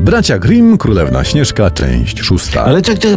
Bracia 0.00 0.38
Grimm, 0.38 0.78
Królewna 0.78 1.24
Śnieżka, 1.24 1.70
część 1.70 2.20
szósta. 2.20 2.64
Ale 2.64 2.82
tak, 2.82 2.98
tak 2.98 3.10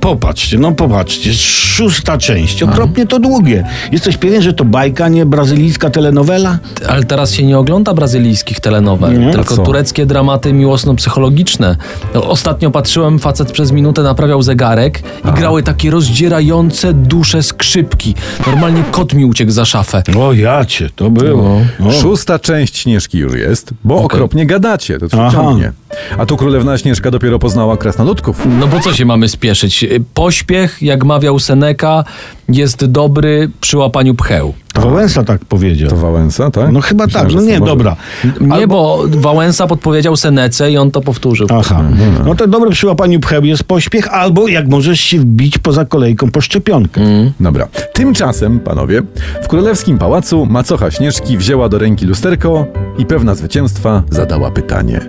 popatrzcie, 0.00 0.58
no 0.58 0.72
popatrzcie, 0.72 1.34
szósta 1.34 2.18
część, 2.18 2.62
okropnie 2.62 3.06
to 3.06 3.18
długie. 3.18 3.64
Jesteś 3.92 4.16
pewien, 4.16 4.42
że 4.42 4.52
to 4.52 4.64
bajka, 4.64 5.08
nie 5.08 5.26
brazylijska 5.26 5.90
telenowela? 5.90 6.58
Ale 6.88 7.04
teraz 7.04 7.32
się 7.32 7.46
nie 7.46 7.58
ogląda 7.58 7.94
brazylijskich 7.94 8.60
telenowel, 8.60 9.18
Nie? 9.18 9.32
tylko 9.32 9.56
tureckie 9.56 10.06
dramaty 10.06 10.52
miłosno-psychologiczne. 10.52 11.76
No, 12.14 12.28
Ostatnio 12.28 12.70
patrzyłem, 12.70 13.18
facet 13.18 13.52
przez 13.52 13.72
minutę 13.72 14.02
naprawiał 14.02 14.42
zegarek 14.42 15.02
i 15.28 15.32
grały 15.32 15.62
takie 15.62 15.90
rozdzierające 15.90 16.92
dusze 16.92 17.42
skrzypki. 17.42 18.14
Normalnie 18.46 18.84
kot 18.90 19.14
mi 19.14 19.24
uciekł 19.24 19.50
za 19.50 19.64
szafę. 19.64 20.02
O 20.18 20.32
jacie, 20.32 20.90
to 20.96 21.10
było. 21.10 21.60
O. 21.88 21.92
Szósta 21.92 22.38
część 22.38 22.78
Śnieżki 22.78 23.18
już 23.18 23.34
jest, 23.34 23.70
bo 23.84 23.96
okropnie 23.96 24.46
gadacie, 24.46 24.98
to 24.98 25.08
ciągnie. 25.32 25.72
A 26.18 26.26
tu 26.28 26.36
Królewna 26.36 26.78
Śnieżka 26.78 27.10
dopiero 27.10 27.38
poznała 27.38 27.76
krasnoludków. 27.76 28.46
No 28.60 28.66
bo 28.66 28.80
co 28.80 28.92
się 28.94 29.04
mamy 29.04 29.28
spieszyć? 29.28 29.86
Pośpiech, 30.14 30.82
jak 30.82 31.04
mawiał 31.04 31.38
Seneca, 31.38 32.04
jest 32.48 32.84
dobry 32.84 33.50
przy 33.60 33.78
łapaniu 33.78 34.14
pcheł. 34.14 34.54
Wałęsa 34.74 35.24
tak 35.24 35.44
powiedział. 35.44 35.90
To 35.90 35.96
Wałęsa, 35.96 36.50
tak? 36.50 36.72
No 36.72 36.80
chyba 36.80 37.04
Myślałem, 37.04 37.28
tak, 37.30 37.36
no 37.36 37.42
nie, 37.42 37.54
to 37.54 37.60
może- 37.60 37.72
dobra. 37.72 37.96
Nie, 38.40 38.66
bo 38.66 39.04
Wałęsa 39.08 39.66
podpowiedział 39.66 40.16
Senece 40.16 40.72
i 40.72 40.78
on 40.78 40.90
to 40.90 41.00
powtórzył. 41.00 41.46
Aha, 41.50 41.82
no 42.24 42.34
to 42.34 42.46
dobre 42.46 42.70
przy 42.70 42.86
łapaniu 42.86 43.20
pcheł 43.20 43.44
jest 43.44 43.64
pośpiech, 43.64 44.08
albo 44.14 44.48
jak 44.48 44.68
możesz 44.68 45.00
się 45.00 45.18
wbić 45.18 45.58
poza 45.58 45.84
kolejką 45.84 46.30
po 46.30 46.40
szczepionkę. 46.40 47.00
Dobra. 47.40 47.68
Tymczasem, 47.92 48.60
panowie, 48.60 49.02
w 49.42 49.48
królewskim 49.48 49.98
pałacu 49.98 50.46
macocha 50.46 50.90
Śnieżki 50.90 51.36
wzięła 51.38 51.68
do 51.68 51.78
ręki 51.78 52.06
lusterko 52.06 52.66
i 52.98 53.06
pewna 53.06 53.34
zwycięstwa 53.34 54.02
zadała 54.10 54.50
pytanie. 54.50 55.00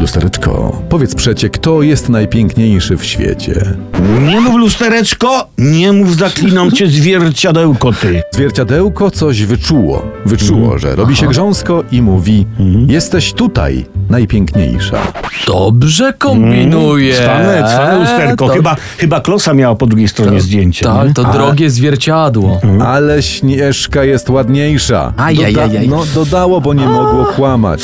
Lustereczko, 0.00 0.82
powiedz 0.88 1.14
przecie, 1.14 1.50
kto 1.50 1.82
jest 1.82 2.08
najpiękniejszy 2.08 2.96
w 2.96 3.04
świecie? 3.04 3.76
Nie 4.26 4.40
mów 4.40 4.56
lustereczko, 4.56 5.48
nie 5.58 5.92
mów 5.92 6.16
zaklinam 6.16 6.70
cię 6.70 6.86
zwierciadełko 6.86 7.92
ty. 7.92 8.22
Zwierciadełko 8.32 9.10
coś 9.10 9.44
wyczuło. 9.44 10.06
Wyczuło, 10.26 10.78
że 10.78 10.96
robi 10.96 11.16
się 11.16 11.26
grząsko 11.28 11.84
i 11.92 12.02
mówi: 12.02 12.46
Jesteś 12.86 13.32
tutaj 13.32 13.86
najpiękniejsza. 14.10 14.96
Dobrze 15.46 16.12
kombinuje. 16.12 17.14
Cwane, 17.14 17.64
cwane 17.74 17.98
lusterko. 17.98 18.46
To- 18.48 18.54
Chyba, 18.54 18.76
chyba 18.98 19.20
Klosa 19.20 19.54
miała 19.54 19.74
po 19.74 19.86
drugiej 19.86 20.08
stronie 20.08 20.40
zdjęcie. 20.40 20.84
Tak, 20.84 21.12
to 21.14 21.24
drogie 21.24 21.70
zwierciadło. 21.70 22.60
Ale 22.86 23.22
Śnieżka 23.22 24.04
jest 24.04 24.30
ładniejsza. 24.30 25.12
Ajajajaj. 25.16 25.88
no, 25.88 26.02
dodało, 26.14 26.60
bo 26.60 26.74
nie 26.74 26.86
mogło 26.86 27.24
kłamać. 27.24 27.82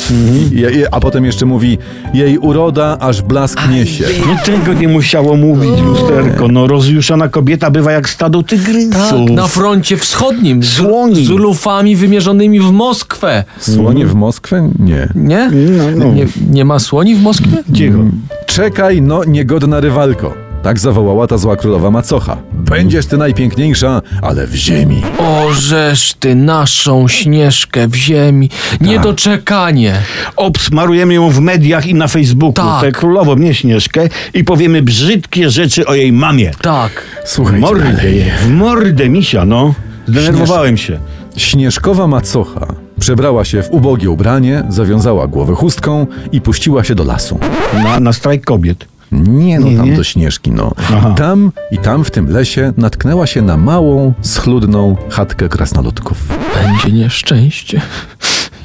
I, 0.51 0.63
a 0.91 0.99
potem 0.99 1.25
jeszcze 1.25 1.45
mówi: 1.45 1.77
Jej 2.13 2.37
uroda 2.37 2.97
aż 2.99 3.21
blask 3.21 3.59
niesie. 3.69 4.05
No 4.27 4.35
tego 4.45 4.73
nie 4.73 4.87
musiało 4.87 5.35
mówić 5.35 5.81
lusterko. 5.81 6.47
No 6.47 6.67
rozjuszona 6.67 7.29
kobieta 7.29 7.71
bywa 7.71 7.91
jak 7.91 8.09
stado 8.09 8.43
tygrysów. 8.43 8.93
Tak, 9.27 9.29
na 9.35 9.47
froncie 9.47 9.97
wschodnim. 9.97 10.63
Z, 10.63 10.67
Słoni. 10.73 11.25
z 11.25 11.29
lufami 11.29 11.95
wymierzonymi 11.95 12.59
w 12.59 12.71
Moskwę. 12.71 13.43
Słonie 13.59 14.05
w 14.05 14.15
Moskwę? 14.15 14.69
Nie. 14.79 15.07
Nie? 15.15 15.51
No, 15.77 16.05
no. 16.05 16.14
Nie, 16.15 16.25
nie 16.51 16.65
ma 16.65 16.79
słoni 16.79 17.15
w 17.15 17.21
Moskwie? 17.21 17.63
Cicho. 17.73 17.97
Czekaj, 18.45 19.01
no 19.01 19.23
niegodna 19.23 19.79
rywalko. 19.79 20.33
Tak 20.63 20.79
zawołała 20.79 21.27
ta 21.27 21.37
zła 21.37 21.55
królowa 21.55 21.91
macocha. 21.91 22.37
Będziesz 22.53 23.05
ty 23.05 23.17
najpiękniejsza, 23.17 24.01
ale 24.21 24.47
w 24.47 24.55
ziemi. 24.55 25.01
Ożesz 25.17 26.13
ty 26.13 26.35
naszą 26.35 27.07
śnieżkę 27.07 27.87
w 27.87 27.95
ziemi. 27.95 28.49
Niedoczekanie. 28.81 29.93
Obsmarujemy 30.35 31.13
ją 31.13 31.29
w 31.29 31.39
mediach 31.39 31.87
i 31.87 31.93
na 31.93 32.07
Facebooku. 32.07 32.65
Tak. 32.65 32.81
Tę 32.81 32.91
królową, 32.91 33.35
nie 33.35 33.53
Śnieżkę. 33.53 34.09
I 34.33 34.43
powiemy 34.43 34.81
brzydkie 34.81 35.49
rzeczy 35.49 35.85
o 35.85 35.95
jej 35.95 36.11
mamie. 36.11 36.51
Tak. 36.61 36.91
W 37.25 37.29
Słuchajcie 37.29 37.61
mordę, 37.61 37.93
dalej. 37.93 38.25
w 38.41 38.49
mordę 38.49 39.09
misia, 39.09 39.45
no. 39.45 39.73
Zdenerwowałem 40.07 40.77
się. 40.77 40.99
Śnieżkowa 41.37 42.07
macocha 42.07 42.84
przebrała 42.99 43.45
się 43.45 43.63
w 43.63 43.71
ubogie 43.71 44.09
ubranie, 44.09 44.63
zawiązała 44.69 45.27
głowę 45.27 45.53
chustką 45.55 46.07
i 46.31 46.41
puściła 46.41 46.83
się 46.83 46.95
do 46.95 47.03
lasu. 47.03 47.39
Na, 47.83 47.99
na 47.99 48.13
strajk 48.13 48.45
kobiet. 48.45 48.85
Nie 49.11 49.59
no, 49.59 49.67
Nie, 49.67 49.77
tam 49.77 49.89
nie? 49.89 49.95
do 49.95 50.03
Śnieżki, 50.03 50.51
no. 50.51 50.71
Aha. 50.93 51.13
Tam 51.17 51.51
i 51.71 51.77
tam 51.77 52.03
w 52.03 52.11
tym 52.11 52.29
lesie 52.29 52.73
natknęła 52.77 53.27
się 53.27 53.41
na 53.41 53.57
małą, 53.57 54.13
schludną 54.21 54.95
chatkę 55.09 55.49
krasnoludków. 55.49 56.17
Będzie 56.63 56.91
nieszczęście. 56.97 57.81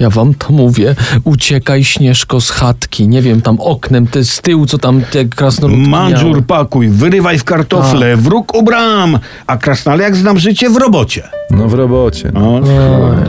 Ja 0.01 0.11
wam 0.11 0.35
to 0.35 0.53
mówię. 0.53 0.95
Uciekaj, 1.25 1.85
Śnieżko, 1.85 2.41
z 2.41 2.51
chatki. 2.51 3.09
Nie 3.09 3.23
wiem, 3.23 3.43
tam 3.43 3.61
oknem, 3.61 4.07
te 4.07 4.25
z 4.25 4.41
tyłu, 4.41 4.67
co 4.67 4.79
tam 4.79 5.03
te 5.11 5.25
krasnoludki 5.25 5.89
Mandżur 5.91 6.31
miały. 6.31 6.43
pakuj, 6.43 6.89
wyrywaj 6.89 7.39
w 7.39 7.45
kartofle, 7.45 8.17
wróg 8.17 8.55
u 8.55 8.63
bram, 8.63 9.19
a 9.47 9.57
krasnale 9.57 10.03
jak 10.03 10.17
znam 10.17 10.39
życie 10.39 10.71
w 10.71 10.77
robocie. 10.77 11.29
No 11.51 11.69
w 11.69 11.75
robocie. 11.75 12.31
No, 12.35 12.61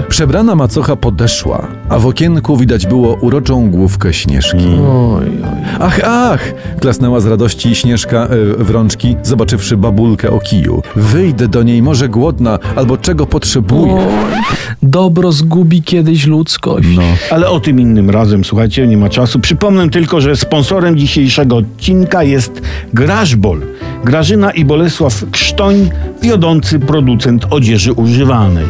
Przebrana 0.09 0.55
macocha 0.55 0.95
podeszła, 0.95 1.67
a 1.89 1.99
w 1.99 2.07
okienku 2.07 2.57
widać 2.57 2.87
było 2.87 3.13
uroczą 3.13 3.71
główkę 3.71 4.13
Śnieżki. 4.13 4.67
Oj, 4.67 5.27
oj. 5.43 5.51
Ach, 5.79 5.99
ach! 6.03 6.53
Klasnęła 6.79 7.19
z 7.19 7.25
radości 7.25 7.75
Śnieżka 7.75 8.17
e, 8.17 8.63
w 8.63 8.69
rączki, 8.69 9.15
zobaczywszy 9.23 9.77
babulkę 9.77 10.29
o 10.29 10.39
kiju. 10.39 10.81
Wyjdę 10.95 11.47
do 11.47 11.63
niej, 11.63 11.81
może 11.81 12.09
głodna, 12.09 12.59
albo 12.75 12.97
czego 12.97 13.25
potrzebuję. 13.25 13.93
Oj. 13.93 14.41
Dobro 14.83 15.31
zgubi 15.31 15.81
kiedyś 15.83 16.27
ludzkość. 16.27 16.88
No. 16.95 17.01
Ale 17.31 17.49
o 17.49 17.59
tym 17.59 17.79
innym 17.79 18.09
razem, 18.09 18.45
słuchajcie, 18.45 18.88
nie 18.88 18.97
ma 18.97 19.09
czasu. 19.09 19.39
Przypomnę 19.39 19.89
tylko, 19.89 20.21
że 20.21 20.35
sponsorem 20.35 20.97
dzisiejszego 20.97 21.57
odcinka 21.57 22.23
jest 22.23 22.61
Grażbol. 22.93 23.61
Grażyna 24.05 24.51
i 24.51 24.65
Bolesław 24.65 25.23
Krztoń, 25.31 25.89
wiodący 26.21 26.79
producent 26.79 27.45
odzieży 27.49 27.93
używanej. 27.93 28.67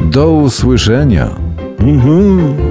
Do 0.00 0.30
usłyszenia. 0.30 1.30
Mhm. 1.80 2.67